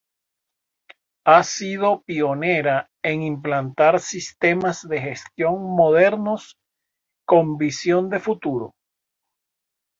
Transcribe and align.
Ha 1.27 1.43
sido 1.43 2.01
pionera 2.01 2.89
en 3.03 3.21
implantar 3.21 3.99
sistemas 3.99 4.81
de 4.89 4.99
gestión 4.99 5.61
modernos 5.75 6.53
y 6.53 6.57
con 7.27 7.59
visión 7.59 8.09
de 8.09 8.17
futuro. 8.19 8.73